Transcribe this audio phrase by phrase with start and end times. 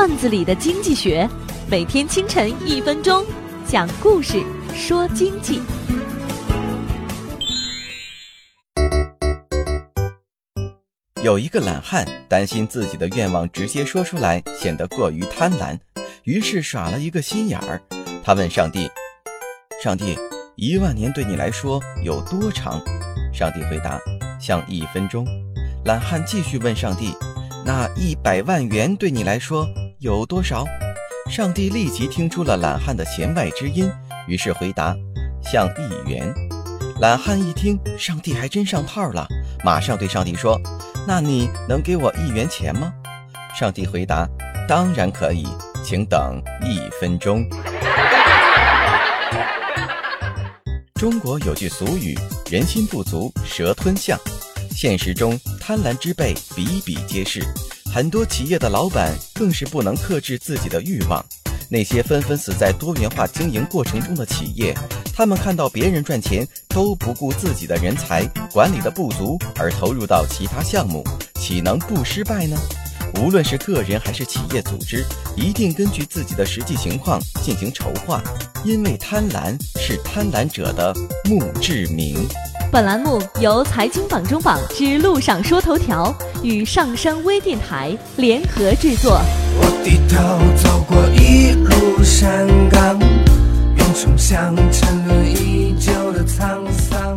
[0.00, 1.28] 段子里的经济学，
[1.68, 3.22] 每天清晨一分钟，
[3.66, 4.42] 讲故事
[4.74, 5.60] 说经济。
[11.22, 15.78] 有一个懒汉担心自己的愿望直接说出来显得过于贪婪，
[16.24, 17.78] 于是耍了一个心眼儿。
[18.24, 18.90] 他问上帝
[19.84, 20.16] ：“上帝，
[20.56, 22.80] 一万年对你来说有多长？”
[23.34, 24.00] 上帝回答
[24.40, 25.26] ：“像一分钟。”
[25.84, 27.12] 懒汉继续问上帝
[27.66, 29.68] ：“那一百万元对你来说
[30.00, 30.64] 有多少？”
[31.30, 33.88] 上帝立即听出了懒汉的弦外之音，
[34.26, 34.96] 于是回答
[35.40, 36.34] ：“像一元。”
[37.00, 39.26] 懒汉一听，上帝还真上套了，
[39.64, 40.60] 马上对上帝说。
[41.06, 42.92] 那你能给我一元钱吗？
[43.58, 44.28] 上帝回答
[44.68, 45.46] ：“当然可以，
[45.84, 47.48] 请等一分钟。”
[50.94, 52.18] 中国有句俗语
[52.50, 54.18] ：“人心不足蛇吞象。”
[54.70, 57.42] 现实中，贪婪之辈比比皆是，
[57.92, 61.24] 很多企业的老板更是不能克制自己的欲望。
[61.68, 64.72] 那些纷纷死在多元化经营过程中的企业，
[65.12, 72.56] 他们看到别人赚钱都不顾自己的人才管理的不足而投入到其他项目，岂能不失败呢？
[73.16, 75.04] 无论是个人还是企业组织，
[75.36, 78.22] 一定根据自己的实际情况进行筹划，
[78.64, 82.16] 因为贪婪是贪婪者的墓志铭。
[82.70, 89.20] 本栏目由财经榜中榜之路上说头条与上山微电台联合制作。
[89.58, 90.16] 我低头
[90.62, 92.98] 走过一路山岗，
[93.76, 97.16] 云冲向沉沦已久的沧桑。